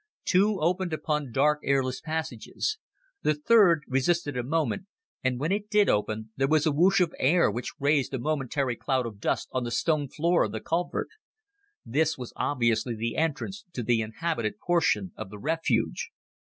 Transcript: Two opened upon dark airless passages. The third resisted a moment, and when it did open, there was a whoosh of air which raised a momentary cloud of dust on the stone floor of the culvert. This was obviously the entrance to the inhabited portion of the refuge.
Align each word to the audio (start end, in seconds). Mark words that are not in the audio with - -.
Two 0.25 0.59
opened 0.59 0.93
upon 0.93 1.31
dark 1.31 1.59
airless 1.63 2.01
passages. 2.01 2.79
The 3.21 3.35
third 3.35 3.83
resisted 3.87 4.35
a 4.35 4.41
moment, 4.41 4.87
and 5.23 5.39
when 5.39 5.51
it 5.51 5.69
did 5.69 5.89
open, 5.89 6.31
there 6.35 6.47
was 6.47 6.65
a 6.65 6.71
whoosh 6.71 6.99
of 7.01 7.13
air 7.19 7.51
which 7.51 7.79
raised 7.79 8.11
a 8.15 8.17
momentary 8.17 8.75
cloud 8.75 9.05
of 9.05 9.19
dust 9.19 9.49
on 9.51 9.63
the 9.63 9.69
stone 9.69 10.09
floor 10.09 10.43
of 10.43 10.53
the 10.53 10.59
culvert. 10.59 11.09
This 11.85 12.17
was 12.17 12.33
obviously 12.35 12.95
the 12.95 13.15
entrance 13.15 13.63
to 13.73 13.83
the 13.83 14.01
inhabited 14.01 14.57
portion 14.57 15.11
of 15.15 15.29
the 15.29 15.37
refuge. 15.37 16.09